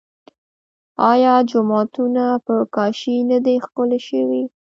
[1.11, 4.43] آیا جوماتونه په کاشي نه دي ښکلي شوي؟